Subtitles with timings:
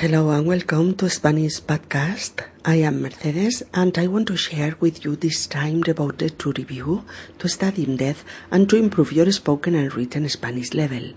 [0.00, 2.40] Hello and welcome to Spanish Podcast.
[2.64, 7.04] I am Mercedes and I want to share with you this time devoted to review,
[7.38, 11.10] to study in depth and to improve your spoken and written Spanish level.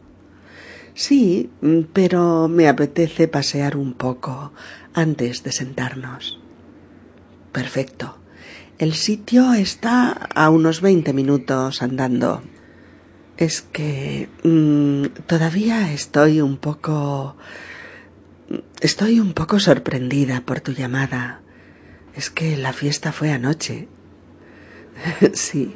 [0.94, 1.50] Sí,
[1.92, 4.52] pero me apetece pasear un poco
[4.94, 6.38] antes de sentarnos.
[7.50, 8.18] Perfecto.
[8.78, 12.42] El sitio está a unos veinte minutos andando.
[13.36, 17.36] Es que mm, todavía estoy un poco...
[18.80, 21.40] Estoy un poco sorprendida por tu llamada.
[22.14, 23.88] Es que la fiesta fue anoche
[25.34, 25.74] Sí,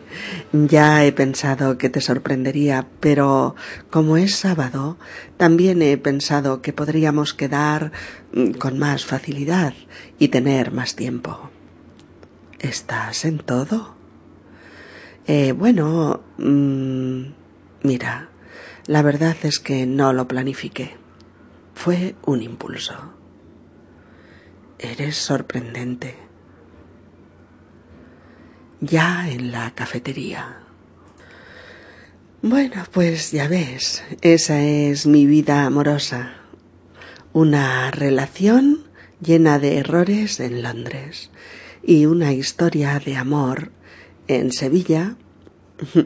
[0.52, 3.54] ya he pensado que te sorprendería, pero
[3.90, 4.98] como es sábado,
[5.36, 7.92] también he pensado que podríamos quedar
[8.32, 9.74] mm, con más facilidad
[10.18, 11.50] y tener más tiempo.
[12.58, 13.94] ¿Estás en todo?
[15.26, 17.22] Eh, bueno, mm,
[17.82, 18.30] mira,
[18.86, 20.96] la verdad es que no lo planifiqué.
[21.74, 22.94] Fue un impulso.
[24.78, 26.27] Eres sorprendente
[28.80, 30.58] ya en la cafetería.
[32.42, 36.34] Bueno, pues ya ves, esa es mi vida amorosa.
[37.32, 38.84] Una relación
[39.20, 41.30] llena de errores en Londres
[41.82, 43.72] y una historia de amor
[44.28, 45.16] en Sevilla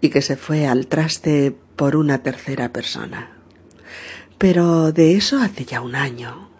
[0.00, 3.36] y que se fue al traste por una tercera persona.
[4.38, 6.50] Pero de eso hace ya un año.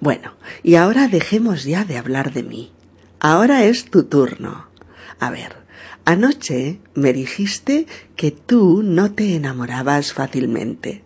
[0.00, 2.72] Bueno, y ahora dejemos ya de hablar de mí
[3.24, 4.66] Ahora es tu turno.
[5.18, 5.56] A ver,
[6.04, 7.86] anoche me dijiste
[8.16, 11.02] que tú no te enamorabas fácilmente.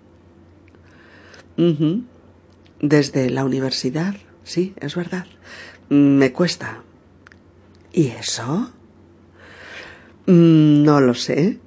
[2.81, 5.27] Desde la universidad, sí, es verdad.
[5.91, 6.83] Me cuesta.
[7.93, 8.73] ¿Y eso?
[10.27, 11.61] Mm, no lo sé.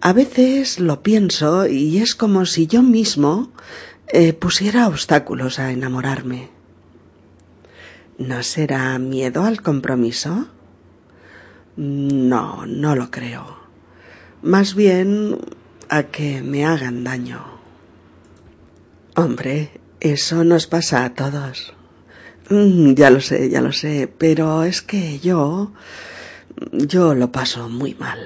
[0.00, 3.50] A veces lo pienso y es como si yo mismo
[4.06, 6.59] eh, pusiera obstáculos a enamorarme.
[8.20, 10.46] ¿No será miedo al compromiso?
[11.76, 13.56] No, no lo creo.
[14.42, 15.38] Más bien
[15.88, 17.42] a que me hagan daño.
[19.16, 21.72] Hombre, eso nos pasa a todos.
[22.50, 25.72] Mm, ya lo sé, ya lo sé, pero es que yo...
[26.72, 28.20] yo lo paso muy mal.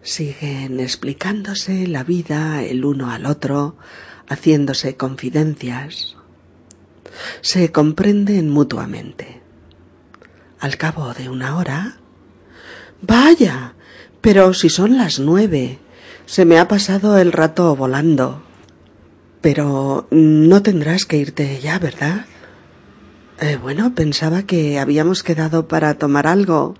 [0.00, 3.76] Siguen explicándose la vida el uno al otro,
[4.28, 6.15] haciéndose confidencias
[7.40, 9.40] se comprenden mutuamente.
[10.60, 11.98] Al cabo de una hora.
[13.02, 13.74] Vaya.
[14.20, 15.78] Pero si son las nueve.
[16.24, 18.42] Se me ha pasado el rato volando.
[19.40, 22.26] Pero no tendrás que irte ya, ¿verdad?
[23.40, 26.74] Eh, bueno, pensaba que habíamos quedado para tomar algo.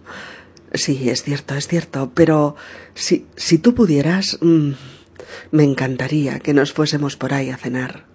[0.73, 2.57] Sí, es cierto, es cierto, pero
[2.95, 4.73] si, si tú pudieras, mm,
[5.51, 8.06] me encantaría que nos fuésemos por ahí a cenar.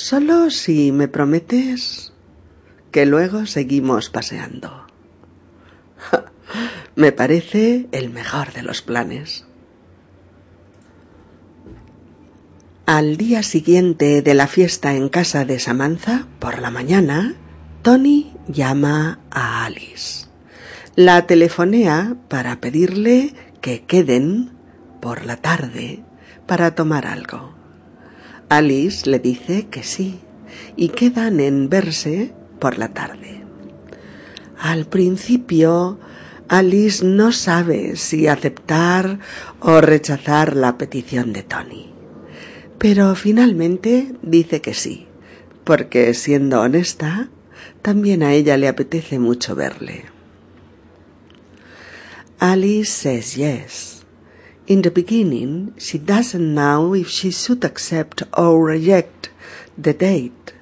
[0.00, 2.12] Solo si me prometes
[2.92, 4.86] que luego seguimos paseando.
[6.94, 9.44] me parece el mejor de los planes.
[12.86, 17.34] Al día siguiente de la fiesta en casa de Samantha, por la mañana,
[17.82, 20.28] Tony llama a Alice.
[20.94, 24.52] La telefonea para pedirle que queden
[25.00, 26.04] por la tarde
[26.46, 27.57] para tomar algo.
[28.48, 30.20] Alice le dice que sí
[30.76, 33.42] y quedan en verse por la tarde.
[34.58, 35.98] Al principio,
[36.48, 39.18] Alice no sabe si aceptar
[39.60, 41.92] o rechazar la petición de Tony,
[42.78, 45.06] pero finalmente dice que sí,
[45.64, 47.28] porque siendo honesta,
[47.82, 50.06] también a ella le apetece mucho verle.
[52.38, 53.97] Alice says yes.
[54.68, 59.30] In the beginning, she doesn't know if she should accept or reject
[59.78, 60.52] the date,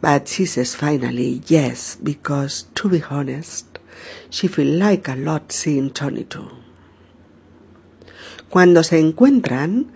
[0.00, 3.78] but she says finally yes because, to be honest,
[4.30, 6.50] she feels like a lot seeing Tony too.
[8.50, 9.92] Cuando se encuentran,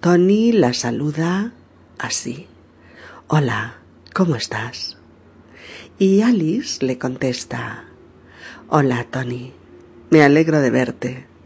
[0.00, 1.52] Tony la saluda
[2.00, 2.48] así.
[3.28, 3.74] Hola,
[4.12, 4.96] ¿cómo estás?
[6.00, 7.84] Y Alice le contesta.
[8.68, 9.52] Hola, Tony.
[10.10, 11.37] Me alegro de verte.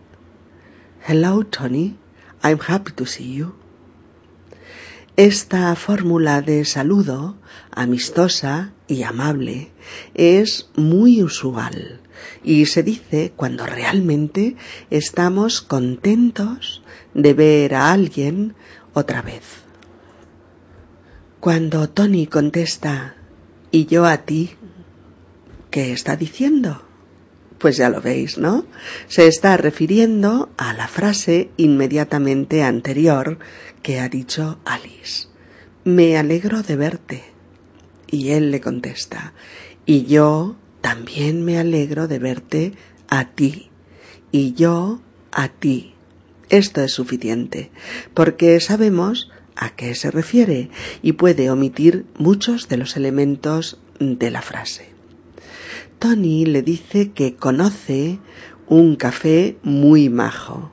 [1.04, 1.96] Hello, Tony.
[2.44, 3.56] I'm happy to see you.
[5.16, 7.34] Esta fórmula de saludo,
[7.72, 9.72] amistosa y amable,
[10.14, 12.00] es muy usual
[12.44, 14.54] y se dice cuando realmente
[14.90, 16.82] estamos contentos
[17.14, 18.54] de ver a alguien
[18.94, 19.42] otra vez.
[21.40, 23.16] Cuando Tony contesta
[23.72, 24.50] y yo a ti,
[25.72, 26.91] ¿qué está diciendo?
[27.62, 28.66] Pues ya lo veis, ¿no?
[29.06, 33.38] Se está refiriendo a la frase inmediatamente anterior
[33.82, 35.28] que ha dicho Alice.
[35.84, 37.22] Me alegro de verte.
[38.08, 39.32] Y él le contesta,
[39.86, 42.72] y yo también me alegro de verte
[43.08, 43.70] a ti,
[44.32, 45.00] y yo
[45.30, 45.94] a ti.
[46.50, 47.70] Esto es suficiente,
[48.12, 50.68] porque sabemos a qué se refiere
[51.00, 54.91] y puede omitir muchos de los elementos de la frase.
[56.02, 58.18] Tony le dice que conoce
[58.66, 60.72] un café muy majo.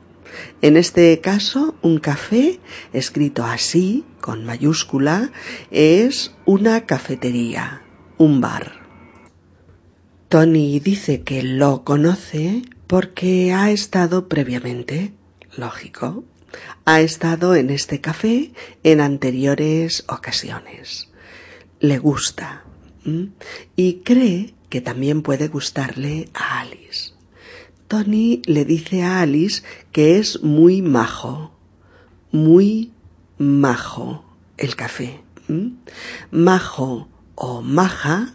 [0.60, 2.58] En este caso, un café,
[2.92, 5.30] escrito así, con mayúscula,
[5.70, 7.84] es una cafetería,
[8.18, 8.72] un bar.
[10.28, 15.12] Tony dice que lo conoce porque ha estado previamente,
[15.56, 16.24] lógico,
[16.84, 18.50] ha estado en este café
[18.82, 21.08] en anteriores ocasiones.
[21.78, 22.64] Le gusta
[23.76, 27.12] y cree que también puede gustarle a Alice.
[27.88, 29.62] Tony le dice a Alice
[29.92, 31.52] que es muy majo,
[32.30, 32.92] muy
[33.36, 34.24] majo
[34.56, 35.20] el café.
[36.30, 38.34] Majo o maja,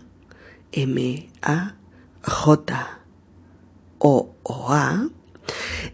[0.73, 1.77] M-A-J-O-O-A,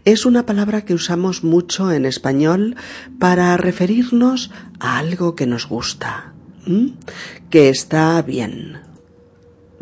[0.04, 2.74] es una palabra que usamos mucho en español
[3.20, 4.50] para referirnos
[4.80, 6.32] a algo que nos gusta,
[7.50, 8.91] que está bien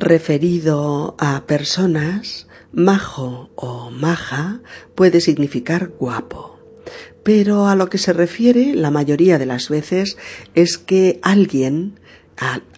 [0.01, 4.61] referido a personas, majo o maja
[4.95, 6.59] puede significar guapo.
[7.23, 10.17] Pero a lo que se refiere la mayoría de las veces
[10.55, 12.01] es que alguien,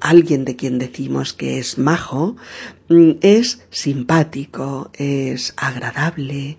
[0.00, 2.36] alguien de quien decimos que es majo,
[2.88, 6.58] mm, es simpático, es agradable,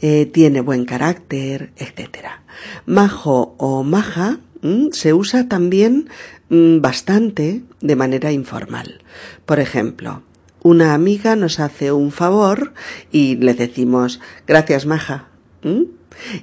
[0.00, 2.26] eh, tiene buen carácter, etc.
[2.84, 4.40] Majo o maja
[4.92, 6.08] se usa también
[6.50, 9.02] Mm, bastante de manera informal.
[9.46, 10.22] Por ejemplo,
[10.64, 12.74] una amiga nos hace un favor
[13.12, 15.28] y le decimos gracias maja.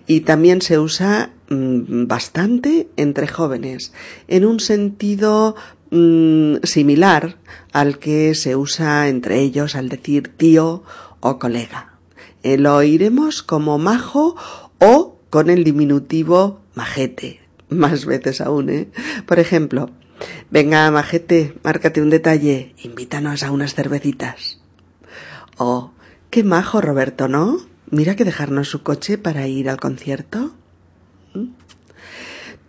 [0.08, 3.92] Y también se usa mm, bastante entre jóvenes,
[4.30, 5.58] en un sentido
[5.92, 7.36] mm, similar
[7.74, 10.84] al que se usa entre ellos al decir tío
[11.20, 11.98] o colega.
[12.44, 14.38] Eh, lo oiremos como majo
[14.80, 18.90] o con el diminutivo majete, más veces aún, ¿eh?
[19.26, 19.90] Por ejemplo,
[20.50, 24.60] venga, majete, márcate un detalle, invítanos a unas cervecitas.
[25.58, 25.92] Oh,
[26.30, 27.60] qué majo Roberto, ¿no?
[27.90, 30.54] Mira que dejarnos su coche para ir al concierto.
[31.34, 31.48] ¿Mm?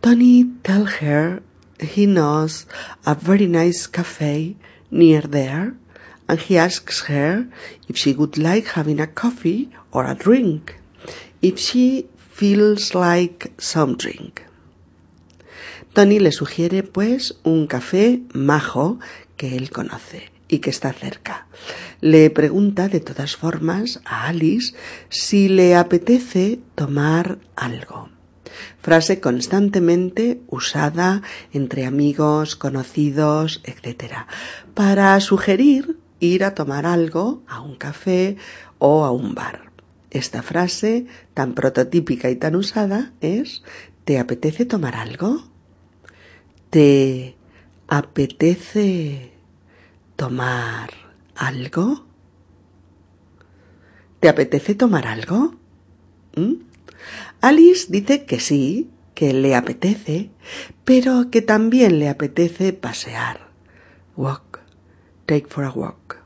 [0.01, 1.43] Tony tell her
[1.81, 2.67] he knows
[3.05, 4.57] a very nice cafe
[4.91, 5.75] near there
[6.29, 7.49] and he asks her
[7.89, 10.77] if she would like having a coffee or a drink,
[11.43, 14.48] if she feels like some drink.
[15.93, 18.99] Tony le sugiere pues un café majo
[19.37, 21.47] que él conoce y que está cerca.
[22.01, 24.75] Le pregunta de todas formas a Alice
[25.09, 28.09] si le apetece tomar algo.
[28.81, 34.15] Frase constantemente usada entre amigos, conocidos, etc.
[34.75, 38.37] para sugerir ir a tomar algo a un café
[38.79, 39.71] o a un bar.
[40.11, 43.63] Esta frase tan prototípica y tan usada es
[44.05, 45.43] ¿Te apetece tomar algo?
[46.71, 47.35] ¿Te
[47.89, 49.33] apetece
[50.17, 50.91] tomar
[51.35, 52.05] algo?
[54.21, 55.55] ¿Te apetece tomar algo?
[56.37, 56.57] ¿Mm?
[57.41, 60.31] Alice dice que sí, que le apetece,
[60.85, 63.49] pero que también le apetece pasear.
[64.17, 64.61] Walk.
[65.25, 66.23] Take for a walk.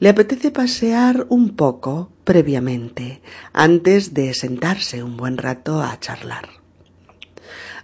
[0.00, 6.61] Le apetece pasear un poco previamente, antes de sentarse un buen rato a charlar.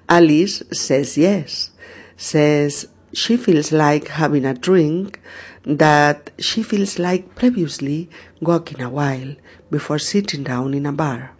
[0.08, 1.72] Alice says yes,
[2.16, 5.20] says she feels like having a drink
[5.64, 8.08] that she feels like previously
[8.40, 9.36] walking a while
[9.70, 11.34] before sitting down in a bar.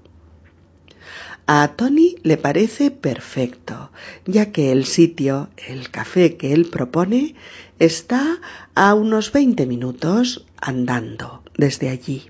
[1.46, 3.90] A Tony le parece perfecto,
[4.26, 7.36] ya que el sitio, el café que él propone,
[7.78, 8.38] está
[8.74, 12.28] a unos 20 minutos andando desde allí.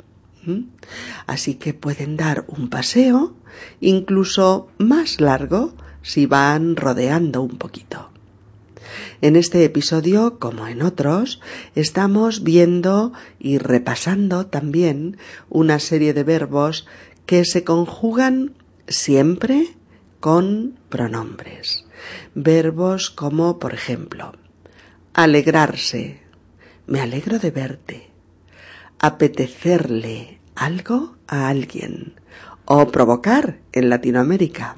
[1.26, 3.35] Así que pueden dar un paseo,
[3.80, 5.75] incluso más largo,
[6.09, 8.09] si van rodeando un poquito.
[9.21, 11.38] En este episodio, como en otros,
[11.75, 15.19] estamos viendo y repasando también
[15.50, 16.87] una serie de verbos
[17.27, 18.55] que se conjugan
[18.87, 19.77] siempre
[20.19, 21.85] con pronombres.
[22.35, 24.33] Verbos como, por ejemplo,
[25.12, 26.23] alegrarse,
[26.87, 28.11] me alegro de verte,
[28.99, 32.15] apetecerle algo a alguien
[32.65, 34.77] o provocar en Latinoamérica.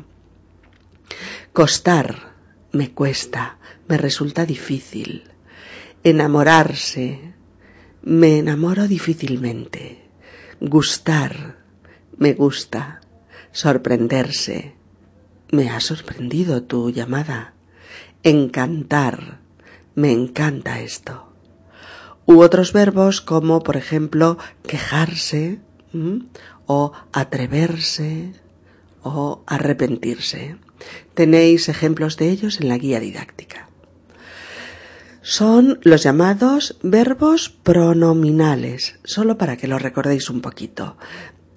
[1.53, 2.35] Costar,
[2.71, 5.25] me cuesta, me resulta difícil.
[6.05, 7.35] Enamorarse,
[8.03, 10.09] me enamoro difícilmente.
[10.61, 11.59] Gustar,
[12.17, 13.01] me gusta.
[13.51, 14.77] Sorprenderse,
[15.51, 17.55] me ha sorprendido tu llamada.
[18.23, 19.41] Encantar,
[19.97, 21.33] me encanta esto.
[22.27, 24.39] U otros verbos como, por ejemplo,
[24.69, 25.59] quejarse
[26.67, 28.35] o atreverse
[29.03, 30.57] o arrepentirse.
[31.15, 33.69] Tenéis ejemplos de ellos en la guía didáctica.
[35.23, 40.97] Son los llamados verbos pronominales, solo para que lo recordéis un poquito.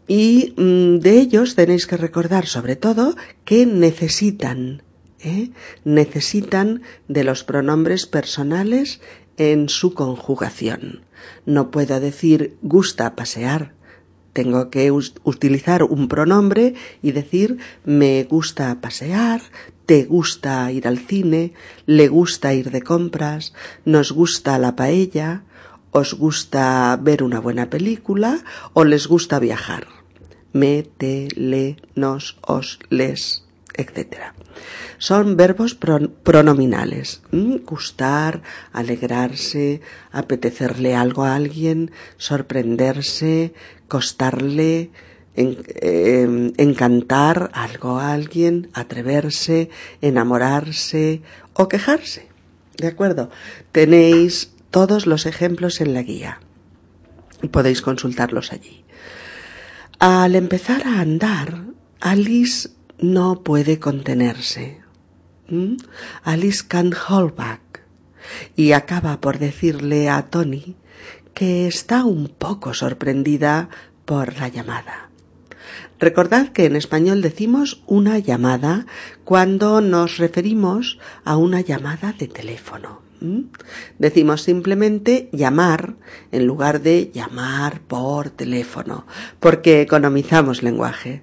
[0.07, 3.15] Y mm, de ellos tenéis que recordar sobre todo
[3.45, 4.83] que necesitan,
[5.19, 5.51] ¿eh?
[5.85, 8.99] necesitan de los pronombres personales
[9.37, 11.01] en su conjugación.
[11.45, 13.72] No puedo decir gusta pasear,
[14.33, 19.41] tengo que utilizar un pronombre y decir me gusta pasear,
[19.85, 21.53] te gusta ir al cine,
[21.85, 23.53] le gusta ir de compras,
[23.85, 25.43] nos gusta la paella,
[25.91, 29.87] os gusta ver una buena película o les gusta viajar.
[30.51, 33.43] Me, te, le, nos, os, les,
[33.75, 34.33] etc.
[34.97, 37.21] Son verbos pronominales.
[37.31, 43.53] Gustar, alegrarse, apetecerle algo a alguien, sorprenderse,
[43.95, 44.91] costarle,
[45.35, 49.69] em, encantar algo a alguien, atreverse,
[50.01, 51.21] enamorarse
[51.53, 52.23] o quejarse.
[52.81, 53.29] ¿De acuerdo?
[53.71, 54.31] Tenéis
[54.77, 56.33] todos los ejemplos en la guía
[57.49, 58.83] podéis consultarlos allí.
[59.99, 61.63] Al empezar a andar,
[61.99, 62.69] Alice
[62.99, 64.81] no puede contenerse.
[66.23, 67.61] Alice can't hold back.
[68.55, 70.75] Y acaba por decirle a Tony
[71.33, 73.69] que está un poco sorprendida
[74.05, 75.09] por la llamada.
[75.99, 78.85] Recordad que en español decimos una llamada
[79.23, 83.01] cuando nos referimos a una llamada de teléfono.
[83.99, 85.95] Decimos simplemente llamar
[86.33, 89.05] en lugar de llamar por teléfono,
[89.39, 91.21] porque economizamos lenguaje.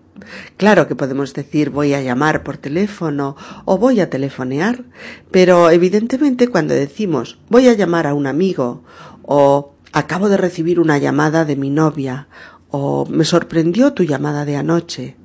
[0.57, 3.37] Claro que podemos decir voy a llamar por teléfono
[3.67, 4.85] o voy a telefonear,
[5.31, 8.83] pero evidentemente cuando decimos voy a llamar a un amigo
[9.23, 12.29] o acabo de recibir una llamada de mi novia
[12.71, 15.17] o me sorprendió tu llamada de anoche,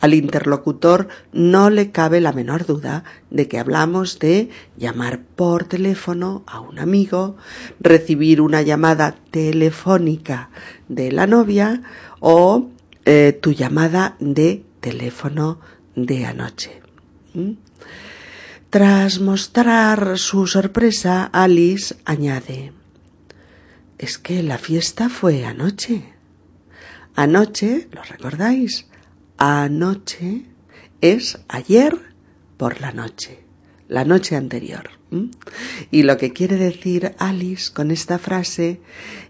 [0.00, 6.44] al interlocutor no le cabe la menor duda de que hablamos de llamar por teléfono
[6.46, 7.36] a un amigo,
[7.80, 10.50] recibir una llamada telefónica
[10.88, 11.82] de la novia
[12.20, 12.68] o
[13.04, 15.60] eh, tu llamada de teléfono
[15.94, 16.82] de anoche.
[17.34, 17.52] ¿Mm?
[18.70, 22.72] Tras mostrar su sorpresa, Alice añade
[23.98, 26.12] Es que la fiesta fue anoche.
[27.14, 28.86] Anoche, ¿lo recordáis?
[29.38, 30.46] anoche
[31.00, 32.14] es ayer
[32.56, 33.44] por la noche,
[33.88, 34.90] la noche anterior.
[35.90, 38.80] Y lo que quiere decir Alice con esta frase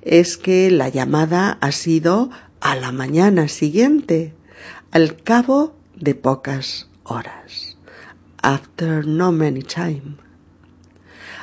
[0.03, 2.31] es que la llamada ha sido
[2.61, 4.35] a la mañana siguiente,
[4.91, 7.77] al cabo de pocas horas.
[8.43, 10.26] After no many time.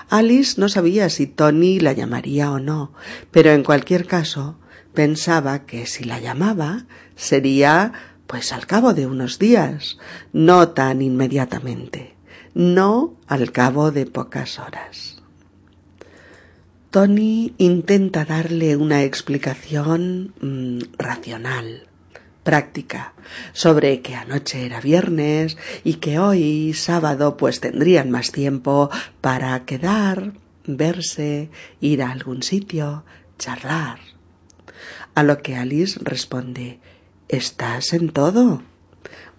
[0.10, 2.94] Alice no sabía si Tony la llamaría o no,
[3.32, 4.58] pero en cualquier caso
[4.94, 7.94] pensaba que si la llamaba sería
[8.28, 9.98] pues al cabo de unos días,
[10.32, 12.16] no tan inmediatamente,
[12.54, 15.22] no al cabo de pocas horas.
[16.90, 21.88] Tony intenta darle una explicación mm, racional,
[22.44, 23.14] práctica,
[23.54, 28.90] sobre que anoche era viernes y que hoy, sábado, pues tendrían más tiempo
[29.22, 30.34] para quedar,
[30.66, 31.50] verse,
[31.82, 33.04] ir a algún sitio,
[33.40, 34.00] charlar.
[35.16, 36.80] A lo que Alice responde
[37.30, 38.62] Estás en todo.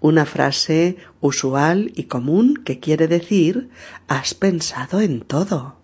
[0.01, 3.71] una frase usual y común que quiere decir
[4.07, 5.77] has pensado en todo.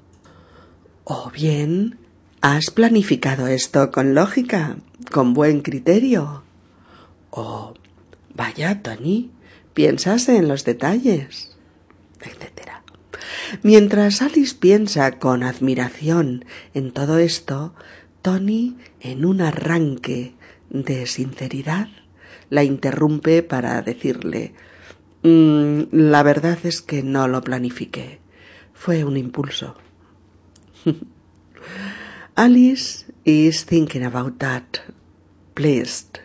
[1.04, 1.98] O bien
[2.42, 4.76] has planificado esto con lógica,
[5.10, 6.42] con buen criterio.
[7.30, 7.74] O
[8.34, 9.30] vaya, Tony,
[9.74, 11.56] piensas en los detalles,
[12.20, 12.70] etc.
[13.62, 16.44] Mientras Alice piensa con admiración
[16.74, 17.74] en todo esto,
[18.22, 20.34] Tony, en un arranque
[20.70, 21.88] de sinceridad,
[22.48, 24.52] la interrumpe para decirle
[25.22, 28.18] mm, La verdad es que no lo planifiqué.
[28.74, 29.76] Fue un impulso.
[32.34, 34.64] Alice is thinking about that,
[35.54, 36.20] pleased,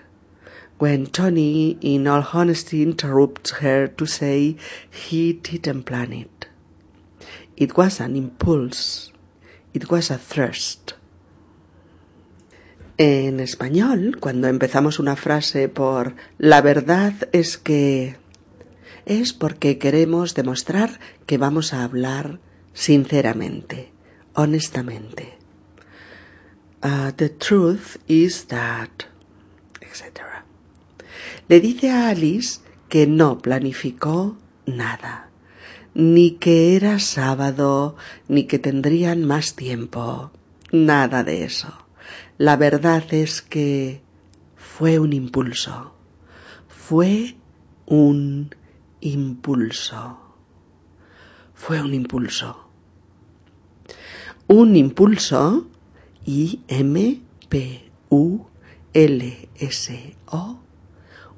[0.78, 4.58] when Tony, in all honesty, interrupts her to say
[4.90, 6.48] he didn't plan it.
[7.56, 9.12] It was an impulse.
[9.74, 10.94] It was a thirst.
[12.98, 18.16] En español, cuando empezamos una frase por la verdad es que
[19.06, 22.40] es porque queremos demostrar que vamos a hablar
[22.74, 23.92] sinceramente,
[24.34, 25.38] honestamente.
[26.82, 29.08] Uh, the truth is that,
[29.82, 30.45] etc.
[31.48, 34.36] Le dice a Alice que no planificó
[34.66, 35.30] nada,
[35.94, 37.96] ni que era sábado,
[38.28, 40.32] ni que tendrían más tiempo,
[40.72, 41.72] nada de eso.
[42.40, 44.02] La verdad es que
[44.56, 45.94] fue un impulso.
[46.68, 47.36] Fue
[47.86, 48.50] un
[49.02, 50.20] impulso.
[51.54, 52.70] Fue un impulso.
[54.48, 55.68] Un impulso
[56.26, 58.46] I M P U
[58.94, 60.65] L S O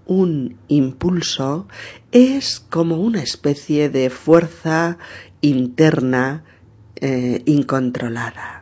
[0.07, 1.67] un impulso
[2.11, 4.97] es como una especie de fuerza
[5.41, 6.43] interna
[6.95, 8.57] eh, incontrolada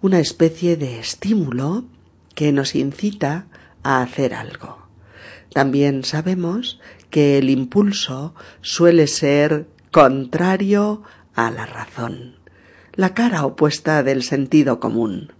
[0.00, 1.84] una especie de estímulo
[2.34, 3.46] que nos incita
[3.82, 4.86] a hacer algo.
[5.52, 6.80] También sabemos
[7.10, 11.02] que el impulso suele ser contrario
[11.34, 12.36] a la razón,
[12.94, 15.32] la cara opuesta del sentido común.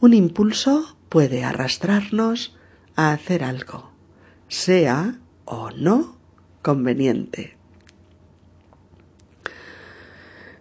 [0.00, 2.56] Un impulso puede arrastrarnos
[2.96, 3.89] a hacer algo,
[4.50, 5.14] sea
[5.46, 6.16] o no
[6.60, 7.56] conveniente.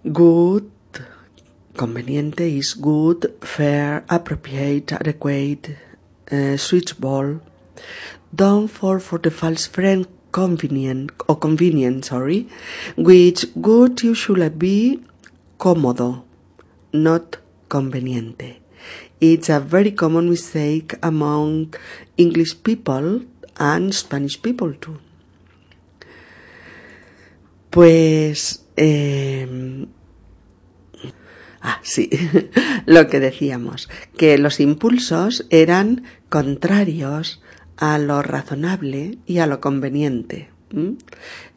[0.03, 0.69] Good
[1.75, 5.75] conveniente is good, fair, appropriate, adequate,
[6.31, 7.41] uh, suitable.
[8.33, 12.47] Don't fall for the false friend convenient or convenient, sorry,
[12.95, 15.01] which good usually be
[15.57, 16.23] cómodo,
[16.93, 18.61] not conveniente.
[19.19, 21.73] It's a very common mistake among
[22.17, 23.21] English people
[23.57, 24.99] and Spanish people too.
[27.69, 29.87] Pues eh,
[31.61, 32.09] Ah, sí,
[32.85, 37.41] lo que decíamos, que los impulsos eran contrarios
[37.77, 40.49] a lo razonable y a lo conveniente.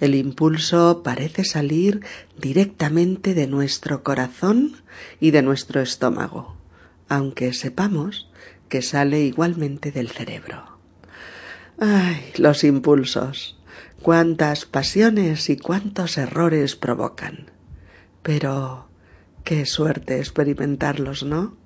[0.00, 2.00] El impulso parece salir
[2.38, 4.76] directamente de nuestro corazón
[5.20, 6.56] y de nuestro estómago,
[7.08, 8.30] aunque sepamos
[8.70, 10.71] que sale igualmente del cerebro.
[11.78, 13.58] Ay, los impulsos.
[14.02, 17.50] Cuántas pasiones y cuántos errores provocan.
[18.22, 18.88] Pero
[19.44, 21.56] Qué suerte experimentarlos, ¿no?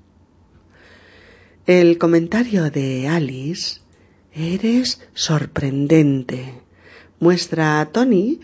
[1.67, 3.81] El comentario de Alice
[4.33, 6.55] Eres sorprendente.
[7.21, 8.41] muestra a Tony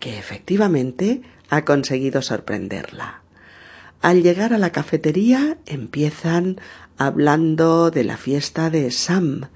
[0.00, 3.22] que efectivamente ha conseguido sorprenderla.
[4.02, 6.60] Al llegar a la cafetería empiezan
[6.98, 9.48] hablando de la fiesta de Sam,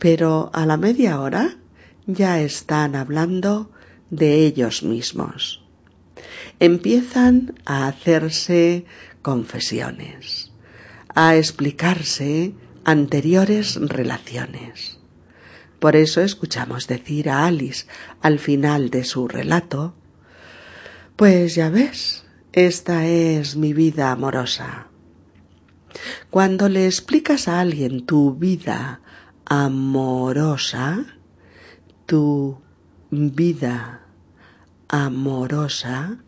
[0.00, 1.56] pero a la media hora
[2.06, 3.70] ya están hablando
[4.10, 5.60] de ellos mismos
[6.60, 8.84] empiezan a hacerse
[9.22, 10.52] confesiones,
[11.14, 14.98] a explicarse anteriores relaciones.
[15.80, 17.86] Por eso escuchamos decir a Alice
[18.20, 19.94] al final de su relato,
[21.16, 24.86] Pues ya ves, esta es mi vida amorosa.
[26.30, 29.00] Cuando le explicas a alguien tu vida
[29.50, 31.04] amorosa,
[32.06, 32.62] tu
[33.10, 34.00] vida
[34.88, 36.18] amorosa,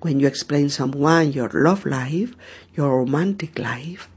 [0.00, 2.34] when you explain someone your love life,
[2.74, 4.08] your romantic life,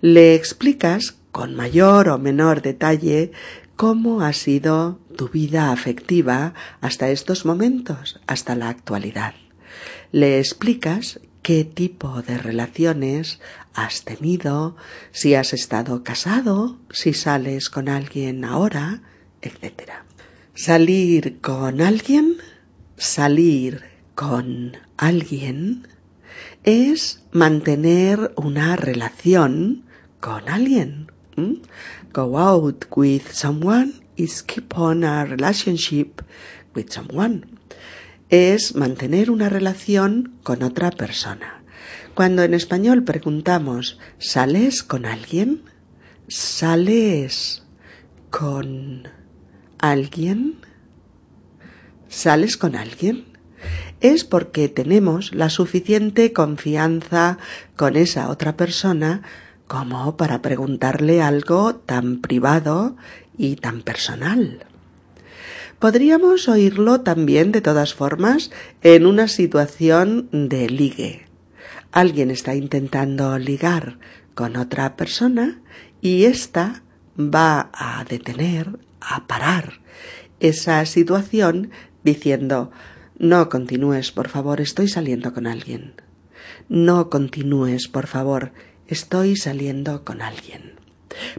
[0.00, 3.32] le explicas con mayor o menor detalle
[3.74, 9.34] cómo ha sido tu vida afectiva hasta estos momentos, hasta la actualidad.
[10.12, 13.40] Le explicas qué tipo de relaciones
[13.74, 14.76] has tenido,
[15.10, 19.02] si has estado casado, si sales con alguien ahora,
[19.42, 19.90] etc.
[20.54, 22.36] Salir con alguien,
[22.96, 23.82] salir
[24.14, 25.88] con alguien
[26.62, 29.84] es mantener una relación
[30.20, 31.10] con alguien.
[32.12, 36.22] Go out with someone is keep on a relationship
[36.74, 37.44] with someone.
[38.30, 41.63] Es mantener una relación con otra persona.
[42.14, 45.62] Cuando en español preguntamos ¿sales con alguien?
[46.28, 47.64] ¿Sales
[48.30, 49.08] con
[49.78, 50.60] alguien?
[52.08, 53.24] ¿Sales con alguien?
[54.00, 57.38] Es porque tenemos la suficiente confianza
[57.74, 59.22] con esa otra persona
[59.66, 62.96] como para preguntarle algo tan privado
[63.36, 64.64] y tan personal.
[65.80, 71.23] Podríamos oírlo también de todas formas en una situación de ligue.
[71.94, 74.00] Alguien está intentando ligar
[74.34, 75.60] con otra persona
[76.00, 76.82] y ésta
[77.16, 79.74] va a detener, a parar
[80.40, 81.70] esa situación
[82.02, 82.72] diciendo
[83.16, 85.94] no continúes, por favor, estoy saliendo con alguien.
[86.68, 88.50] No continúes, por favor,
[88.88, 90.72] estoy saliendo con alguien.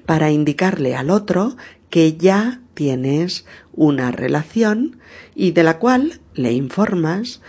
[0.06, 1.58] Para indicarle al otro
[1.90, 5.00] que ya tienes una relación
[5.36, 7.42] y de la cual le informas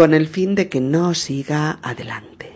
[0.00, 2.54] con el fin de que no siga adelante.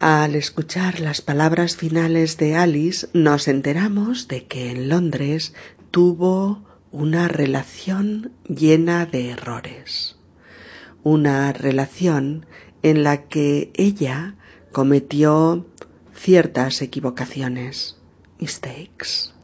[0.00, 5.52] Al escuchar las palabras finales de Alice nos enteramos de que en Londres
[5.90, 10.16] tuvo una relación llena de errores,
[11.02, 12.46] una relación
[12.82, 14.36] en la que ella
[14.72, 15.66] cometió
[16.14, 17.98] ciertas equivocaciones,
[18.38, 19.34] mistakes,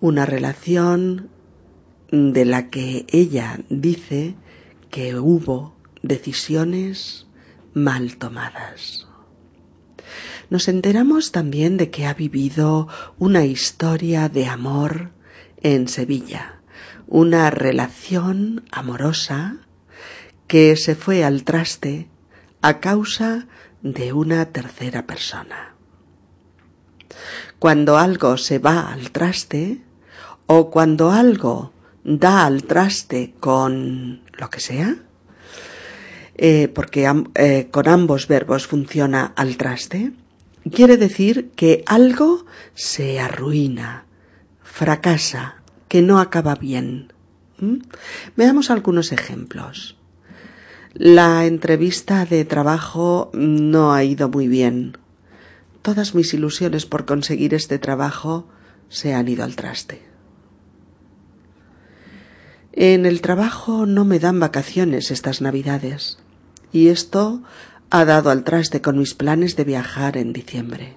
[0.00, 1.28] una relación
[2.10, 4.34] de la que ella dice
[4.94, 7.26] que hubo decisiones
[7.72, 9.08] mal tomadas.
[10.50, 12.86] Nos enteramos también de que ha vivido
[13.18, 15.10] una historia de amor
[15.60, 16.60] en Sevilla,
[17.08, 19.56] una relación amorosa
[20.46, 22.08] que se fue al traste
[22.62, 23.48] a causa
[23.82, 25.74] de una tercera persona.
[27.58, 29.82] Cuando algo se va al traste
[30.46, 31.73] o cuando algo
[32.04, 34.96] da al traste con lo que sea,
[36.36, 40.12] eh, porque eh, con ambos verbos funciona al traste,
[40.70, 44.04] quiere decir que algo se arruina,
[44.62, 47.12] fracasa, que no acaba bien.
[47.58, 47.76] ¿Mm?
[48.36, 49.96] Veamos algunos ejemplos.
[50.92, 54.98] La entrevista de trabajo no ha ido muy bien.
[55.82, 58.48] Todas mis ilusiones por conseguir este trabajo
[58.88, 60.13] se han ido al traste.
[62.76, 66.18] En el trabajo no me dan vacaciones estas navidades
[66.72, 67.40] y esto
[67.88, 70.96] ha dado al traste con mis planes de viajar en diciembre.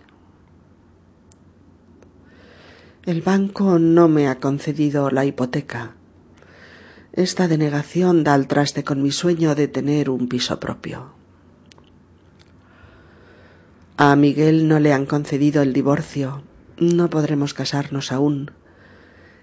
[3.06, 5.94] El banco no me ha concedido la hipoteca.
[7.14, 11.12] Esta denegación da al traste con mi sueño de tener un piso propio.
[13.98, 16.42] A Miguel no le han concedido el divorcio.
[16.80, 18.50] No podremos casarnos aún.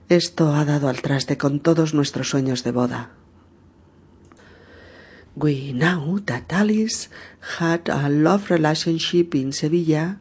[0.09, 3.11] Esto ha dado al traste con todos nuestros sueños de boda.
[5.37, 7.09] We know that Alice
[7.59, 10.19] had a love relationship in Sevilla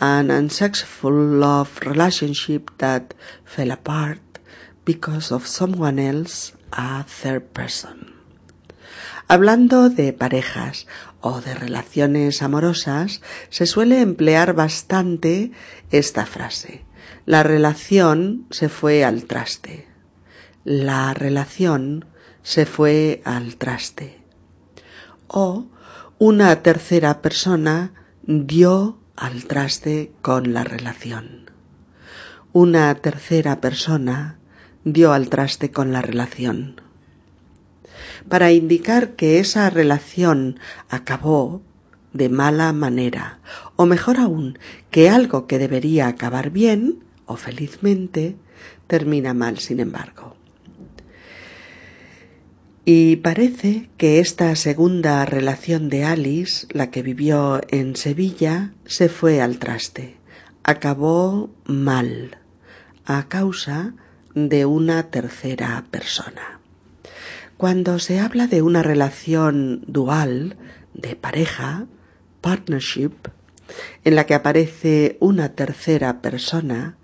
[0.00, 4.20] an unsuccessful love relationship that fell apart
[4.84, 8.14] because of someone else, a third person.
[9.28, 10.86] Hablando de parejas
[11.20, 15.52] o de relaciones amorosas, se suele emplear bastante
[15.90, 16.84] esta frase.
[17.26, 19.88] La relación se fue al traste.
[20.64, 22.06] La relación
[22.42, 24.22] se fue al traste.
[25.26, 25.66] O
[26.18, 31.50] una tercera persona dio al traste con la relación.
[32.52, 34.38] Una tercera persona
[34.84, 36.80] dio al traste con la relación.
[38.28, 41.62] Para indicar que esa relación acabó
[42.12, 43.40] de mala manera,
[43.76, 44.58] o mejor aún,
[44.90, 48.36] que algo que debería acabar bien o felizmente
[48.86, 50.38] termina mal sin embargo.
[52.90, 59.42] Y parece que esta segunda relación de Alice, la que vivió en Sevilla, se fue
[59.42, 60.16] al traste.
[60.62, 62.38] Acabó mal,
[63.04, 63.92] a causa
[64.34, 66.57] de una tercera persona.
[67.58, 70.56] Cuando se habla de una relación dual,
[70.94, 71.88] de pareja,
[72.40, 73.10] partnership,
[74.04, 76.96] en la que aparece una tercera persona,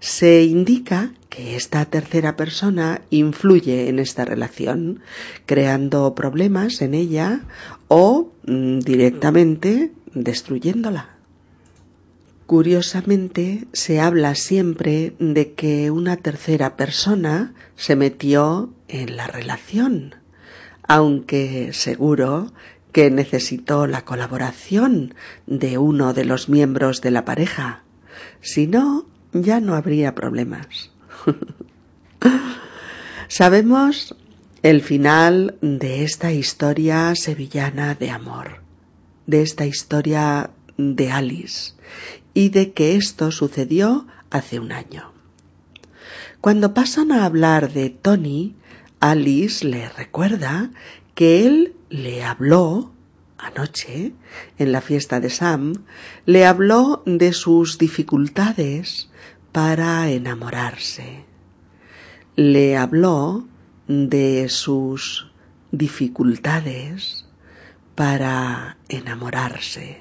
[0.00, 5.00] se indica que esta tercera persona influye en esta relación,
[5.44, 7.42] creando problemas en ella
[7.88, 11.10] o mm, directamente destruyéndola.
[12.46, 20.14] Curiosamente, se habla siempre de que una tercera persona se metió en la relación,
[20.86, 22.52] aunque seguro
[22.92, 25.14] que necesitó la colaboración
[25.46, 27.82] de uno de los miembros de la pareja.
[28.42, 30.90] Si no, ya no habría problemas.
[33.28, 34.14] Sabemos
[34.62, 38.60] el final de esta historia sevillana de amor,
[39.26, 41.72] de esta historia de Alice
[42.34, 45.12] y de que esto sucedió hace un año.
[46.42, 48.56] Cuando pasan a hablar de Tony,
[49.02, 50.70] Alice le recuerda
[51.16, 52.92] que él le habló
[53.36, 54.12] anoche
[54.58, 55.72] en la fiesta de Sam,
[56.24, 59.10] le habló de sus dificultades
[59.50, 61.24] para enamorarse.
[62.36, 63.48] Le habló
[63.88, 65.32] de sus
[65.72, 67.26] dificultades
[67.96, 70.00] para enamorarse.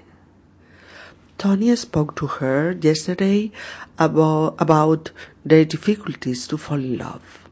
[1.38, 3.52] Tony spoke to her yesterday
[3.98, 5.10] about, about
[5.44, 7.51] their difficulties to fall in love.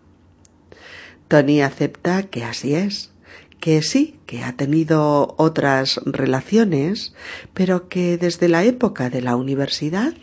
[1.29, 3.11] Tony acepta que así es,
[3.59, 7.13] que sí, que ha tenido otras relaciones,
[7.53, 10.13] pero que desde la época de la universidad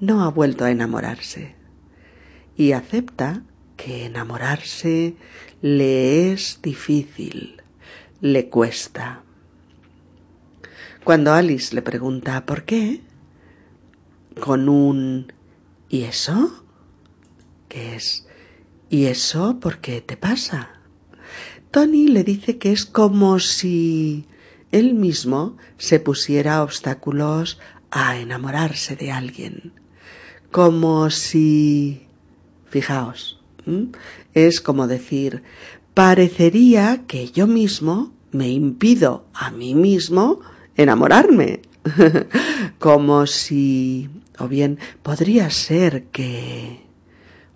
[0.00, 1.54] no ha vuelto a enamorarse.
[2.56, 3.44] Y acepta
[3.76, 5.14] que enamorarse
[5.62, 7.62] le es difícil,
[8.20, 9.22] le cuesta.
[11.04, 13.02] Cuando Alice le pregunta por qué,
[14.40, 15.32] con un
[15.88, 16.64] ¿y eso?
[17.68, 18.26] ¿Qué es?
[18.90, 20.70] ¿Y eso por qué te pasa?
[21.70, 24.26] Tony le dice que es como si
[24.72, 27.60] él mismo se pusiera obstáculos
[27.92, 29.72] a enamorarse de alguien.
[30.50, 32.08] Como si...
[32.68, 33.40] Fijaos,
[34.34, 35.42] es como decir,
[35.94, 40.40] parecería que yo mismo me impido a mí mismo
[40.76, 41.62] enamorarme.
[42.80, 44.10] como si...
[44.38, 46.84] o bien podría ser que...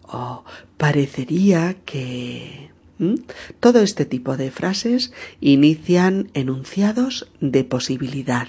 [0.03, 0.45] o
[0.85, 2.71] parecería que...
[3.59, 8.49] Todo este tipo de frases inician enunciados de posibilidad.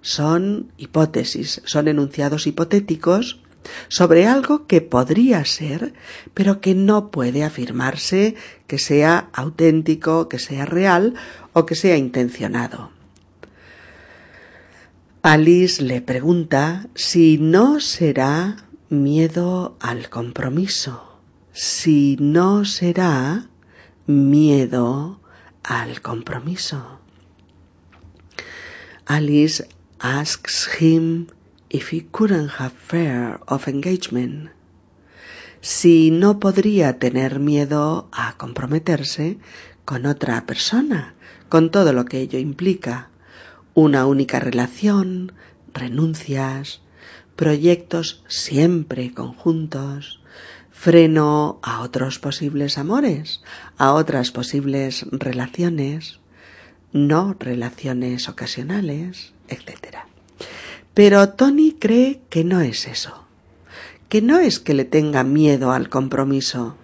[0.00, 3.42] Son hipótesis, son enunciados hipotéticos
[3.88, 5.92] sobre algo que podría ser,
[6.32, 11.12] pero que no puede afirmarse que sea auténtico, que sea real
[11.52, 12.90] o que sea intencionado.
[15.20, 21.09] Alice le pregunta si no será miedo al compromiso,
[21.52, 23.48] si no será
[24.06, 25.20] miedo
[25.62, 27.00] al compromiso.
[29.06, 29.66] Alice
[29.98, 31.26] asks him
[31.68, 34.50] if he couldn't have fear of engagement.
[35.60, 39.38] Si no podría tener miedo a comprometerse
[39.84, 41.14] con otra persona,
[41.48, 43.10] con todo lo que ello implica,
[43.74, 45.32] una única relación,
[45.74, 46.80] renuncias,
[47.36, 50.19] proyectos siempre conjuntos,
[50.80, 53.42] freno a otros posibles amores,
[53.76, 56.20] a otras posibles relaciones,
[56.90, 59.98] no relaciones ocasionales, etc.
[60.94, 63.26] Pero Tony cree que no es eso,
[64.08, 66.76] que no es que le tenga miedo al compromiso,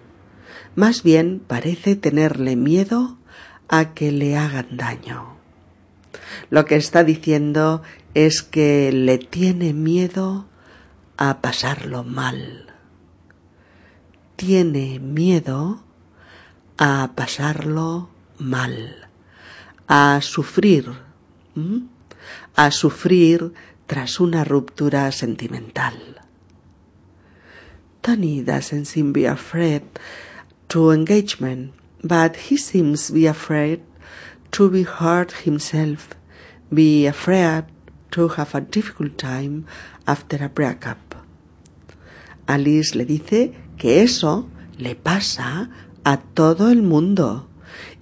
[0.75, 3.17] más bien parece tenerle miedo
[3.67, 5.37] a que le hagan daño.
[6.51, 7.81] Lo que está diciendo
[8.13, 10.45] es que le tiene miedo
[11.17, 12.66] a pasarlo mal
[14.37, 15.81] tiene miedo
[16.77, 19.07] a pasarlo mal,
[19.87, 20.85] a sufrir,
[22.55, 23.53] a sufrir
[23.87, 26.21] tras una ruptura sentimental.
[28.01, 29.81] Tony doesn't seem be afraid
[30.69, 31.73] to engagement,
[32.03, 33.81] but he seems be afraid
[34.51, 36.09] to be hurt himself,
[36.71, 37.65] be afraid
[38.11, 39.65] to have a difficult time
[40.05, 41.15] after a breakup.
[42.47, 45.69] Alice le dice que eso le pasa
[46.03, 47.49] a todo el mundo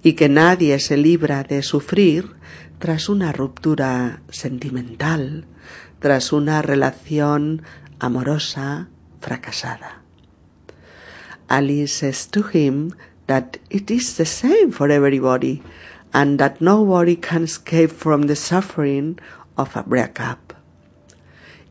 [0.02, 2.36] y que nadie se libra de sufrir
[2.78, 5.46] tras una ruptura sentimental,
[5.98, 7.62] tras una relación
[7.98, 8.88] amorosa
[9.20, 10.02] fracasada.
[11.48, 12.92] Alice says to him
[13.26, 15.62] that it is the same for everybody
[16.12, 19.18] and that nobody can escape from the suffering
[19.56, 20.54] of a breakup.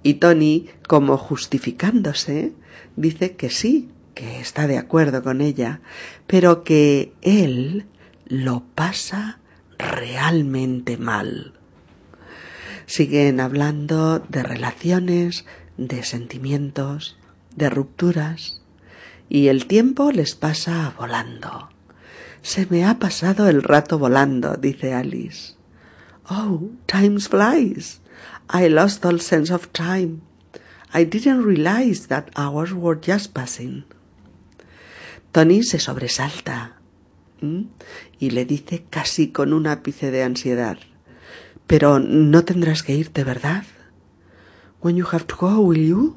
[0.03, 2.53] Y Tony, como justificándose,
[2.95, 5.81] dice que sí, que está de acuerdo con ella,
[6.25, 7.85] pero que él
[8.25, 9.39] lo pasa
[9.77, 11.53] realmente mal.
[12.87, 15.45] Siguen hablando de relaciones,
[15.77, 17.17] de sentimientos,
[17.55, 18.61] de rupturas,
[19.29, 21.69] y el tiempo les pasa volando.
[22.41, 25.55] Se me ha pasado el rato volando, dice Alice.
[26.29, 28.01] Oh, time flies.
[28.51, 30.21] I lost all sense of time.
[30.93, 33.83] I didn't realize that hours were just passing.
[35.35, 36.77] Tony se sobresalta
[38.19, 40.77] y le dice casi con un ápice de ansiedad.
[41.67, 43.65] Pero no tendrás que irte, ¿verdad?
[44.79, 46.15] When you have to go, will you?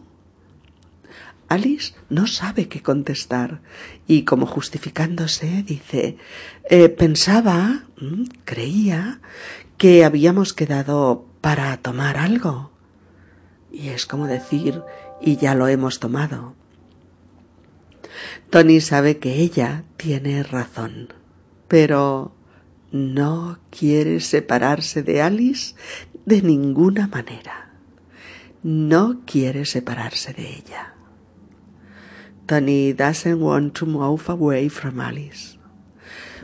[1.48, 3.60] Alice no sabe qué contestar
[4.06, 6.16] y como justificándose dice
[6.70, 7.86] eh, pensaba,
[8.44, 9.20] creía
[9.78, 12.70] que habíamos quedado para tomar algo.
[13.72, 14.80] Y es como decir
[15.20, 16.54] y ya lo hemos tomado.
[18.50, 21.12] Tony sabe que ella tiene razón,
[21.68, 22.34] pero
[22.90, 25.74] no quiere separarse de Alice
[26.24, 27.70] de ninguna manera.
[28.62, 30.94] No quiere separarse de ella.
[32.46, 35.58] Tony doesn't want to move away from Alice.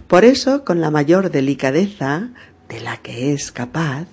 [0.06, 2.30] Por eso, con la mayor delicadeza
[2.68, 4.06] de la que es capaz,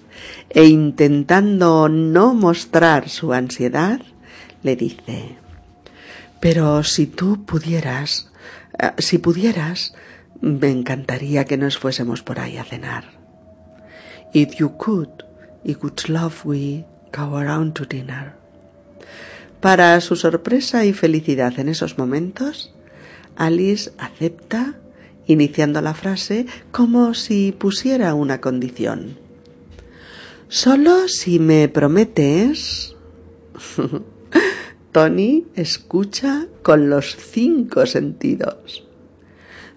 [0.50, 4.02] e intentando no mostrar su ansiedad,
[4.63, 5.38] le dice
[6.42, 8.32] Pero si tú pudieras,
[8.78, 9.94] eh, si pudieras,
[10.42, 13.06] me encantaría que nos fuésemos por ahí a cenar.
[14.34, 15.24] If you could,
[15.64, 18.34] it would love we go around to dinner.
[19.62, 22.74] Para su sorpresa y felicidad en esos momentos,
[23.36, 24.80] Alice acepta,
[25.28, 29.20] iniciando la frase como si pusiera una condición.
[30.48, 32.96] Solo si me prometes.
[34.92, 38.86] Tony escucha con los cinco sentidos.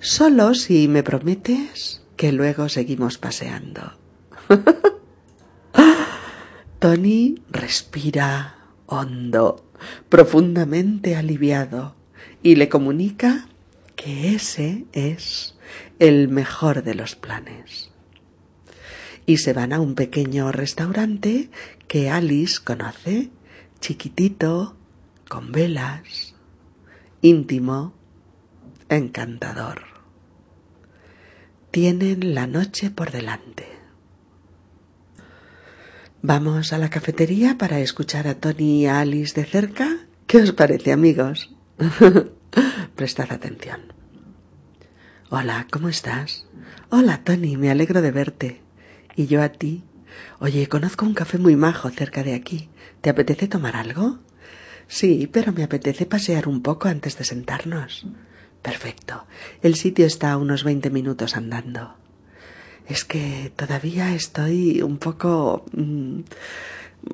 [0.00, 3.92] Solo si me prometes que luego seguimos paseando.
[6.80, 9.64] Tony respira hondo,
[10.08, 11.94] profundamente aliviado,
[12.42, 13.46] y le comunica
[13.94, 15.54] que ese es
[16.00, 17.92] el mejor de los planes.
[19.26, 21.50] Y se van a un pequeño restaurante
[21.86, 23.30] que Alice conoce,
[23.80, 24.76] chiquitito,
[25.34, 26.36] con velas,
[27.20, 27.92] íntimo,
[28.88, 29.82] encantador.
[31.72, 33.66] Tienen la noche por delante.
[36.22, 40.06] ¿Vamos a la cafetería para escuchar a Tony y a Alice de cerca?
[40.28, 41.52] ¿Qué os parece, amigos?
[42.94, 43.92] Prestad atención.
[45.30, 46.46] Hola, ¿cómo estás?
[46.90, 48.60] Hola, Tony, me alegro de verte.
[49.16, 49.82] ¿Y yo a ti?
[50.38, 52.68] Oye, conozco un café muy majo cerca de aquí.
[53.00, 54.20] ¿Te apetece tomar algo?
[54.88, 58.06] Sí, pero me apetece pasear un poco antes de sentarnos.
[58.62, 59.26] Perfecto.
[59.62, 61.94] El sitio está a unos veinte minutos andando.
[62.88, 65.64] Es que todavía estoy un poco...
[65.72, 66.20] Mm,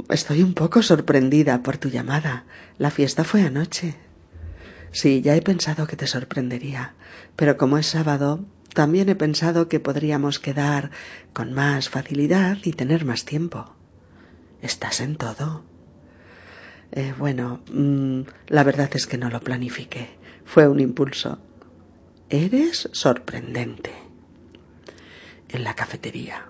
[0.08, 2.44] estoy un poco sorprendida por tu llamada.
[2.78, 3.96] La fiesta fue anoche.
[4.92, 6.94] Sí, ya he pensado que te sorprendería,
[7.36, 10.90] pero como es sábado, también he pensado que podríamos quedar
[11.32, 13.72] con más facilidad y tener más tiempo.
[14.62, 15.64] ¿Estás en todo?
[16.92, 20.10] Eh, bueno, mm, la verdad es que no lo planifiqué.
[20.44, 21.38] Fue un impulso.
[22.28, 23.92] Eres sorprendente.
[25.48, 26.46] En la cafetería.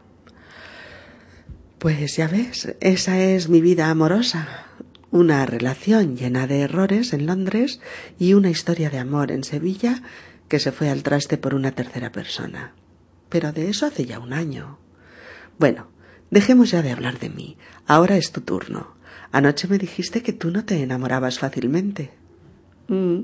[1.79, 4.66] Pues ya ves, esa es mi vida amorosa.
[5.11, 7.81] Una relación llena de errores en Londres
[8.18, 10.03] y una historia de amor en Sevilla
[10.48, 12.74] que se fue al traste por una tercera persona.
[13.29, 14.79] Pero de eso hace ya un año.
[15.59, 15.88] Bueno,
[16.31, 17.57] dejemos ya de hablar de mí.
[17.87, 19.00] Ahora es tu turno.
[19.33, 22.11] Anoche me dijiste que tú no te enamorabas fácilmente.
[22.88, 23.21] Mm.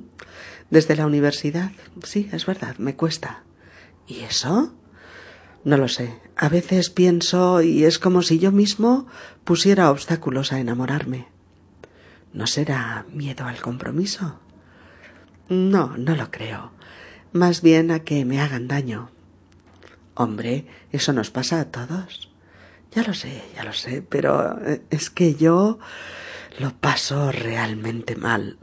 [0.71, 1.73] Desde la universidad.
[2.05, 3.43] Sí, es verdad, me cuesta.
[4.07, 4.73] ¿Y eso?
[5.65, 6.15] No lo sé.
[6.37, 9.09] A veces pienso y es como si yo mismo
[9.45, 11.27] pusiera obstáculos a enamorarme.
[12.33, 14.39] ¿No será miedo al compromiso?
[15.49, 16.71] No, no lo creo.
[17.33, 19.11] Más bien a que me hagan daño.
[20.15, 22.31] Hombre, eso nos pasa a todos.
[22.97, 25.79] Ya lo sé, ya lo sé, pero eh, es que yo
[26.59, 28.57] lo paso realmente mal.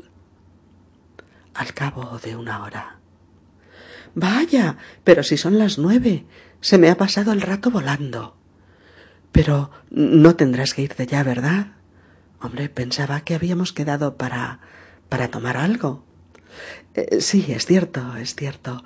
[1.53, 2.97] Al cabo de una hora.
[4.15, 6.25] Vaya, pero si son las nueve.
[6.61, 8.35] Se me ha pasado el rato volando.
[9.31, 11.73] Pero no tendrás que irte ya, ¿verdad?
[12.41, 14.61] Hombre, pensaba que habíamos quedado para.
[15.09, 16.03] para tomar algo.
[16.95, 18.83] Eh, sí, es cierto, es cierto.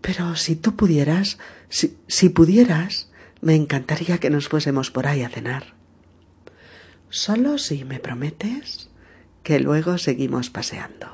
[0.00, 3.10] Pero si tú pudieras, si, si pudieras,
[3.44, 5.74] me encantaría que nos fuésemos por ahí a cenar.
[7.10, 8.88] Solo si me prometes
[9.42, 11.06] que luego seguimos paseando.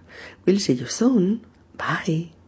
[0.45, 1.45] We'll see you soon.
[1.77, 2.40] Bye.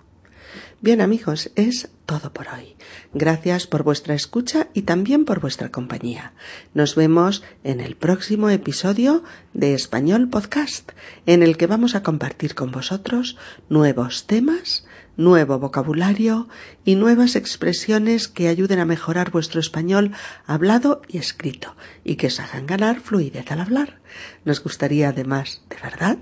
[0.84, 2.75] Bien amigos, es todo por hoy.
[3.13, 6.34] Gracias por vuestra escucha y también por vuestra compañía.
[6.73, 9.23] Nos vemos en el próximo episodio
[9.53, 10.91] de Español Podcast,
[11.25, 13.38] en el que vamos a compartir con vosotros
[13.69, 14.86] nuevos temas,
[15.18, 16.47] nuevo vocabulario
[16.86, 20.11] y nuevas expresiones que ayuden a mejorar vuestro español
[20.45, 23.99] hablado y escrito y que os hagan ganar fluidez al hablar.
[24.45, 26.18] Nos gustaría además, de verdad,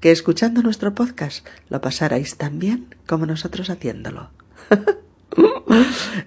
[0.00, 4.30] que escuchando nuestro podcast lo pasarais tan bien como nosotros haciéndolo.